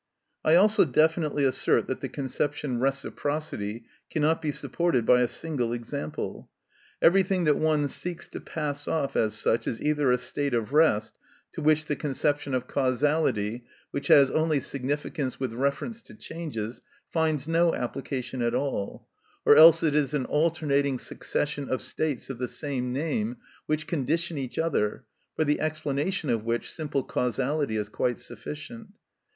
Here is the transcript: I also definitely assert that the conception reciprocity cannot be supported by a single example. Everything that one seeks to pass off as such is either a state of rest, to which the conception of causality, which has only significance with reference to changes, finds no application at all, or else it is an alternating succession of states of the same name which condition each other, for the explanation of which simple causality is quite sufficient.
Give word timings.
I 0.43 0.55
also 0.55 0.83
definitely 0.83 1.43
assert 1.43 1.85
that 1.85 2.01
the 2.01 2.09
conception 2.09 2.79
reciprocity 2.79 3.83
cannot 4.09 4.41
be 4.41 4.51
supported 4.51 5.05
by 5.05 5.21
a 5.21 5.27
single 5.27 5.73
example. 5.73 6.49
Everything 7.03 7.43
that 7.43 7.57
one 7.59 7.87
seeks 7.87 8.27
to 8.29 8.41
pass 8.41 8.87
off 8.87 9.15
as 9.15 9.35
such 9.35 9.67
is 9.67 9.79
either 9.79 10.11
a 10.11 10.17
state 10.17 10.55
of 10.55 10.73
rest, 10.73 11.13
to 11.51 11.61
which 11.61 11.85
the 11.85 11.95
conception 11.95 12.55
of 12.55 12.65
causality, 12.65 13.63
which 13.91 14.07
has 14.07 14.31
only 14.31 14.59
significance 14.59 15.39
with 15.39 15.53
reference 15.53 16.01
to 16.01 16.15
changes, 16.15 16.81
finds 17.11 17.47
no 17.47 17.75
application 17.75 18.41
at 18.41 18.55
all, 18.55 19.07
or 19.45 19.55
else 19.55 19.83
it 19.83 19.93
is 19.93 20.15
an 20.15 20.25
alternating 20.25 20.97
succession 20.97 21.69
of 21.69 21.79
states 21.79 22.27
of 22.31 22.39
the 22.39 22.47
same 22.47 22.91
name 22.91 23.37
which 23.67 23.85
condition 23.85 24.35
each 24.35 24.57
other, 24.57 25.03
for 25.35 25.43
the 25.43 25.59
explanation 25.59 26.31
of 26.31 26.43
which 26.43 26.71
simple 26.73 27.03
causality 27.03 27.77
is 27.77 27.87
quite 27.87 28.17
sufficient. 28.17 28.87